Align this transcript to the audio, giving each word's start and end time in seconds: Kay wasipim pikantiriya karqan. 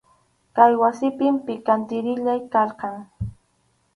Kay 0.55 0.73
wasipim 0.81 1.35
pikantiriya 1.45 2.35
karqan. 2.53 2.95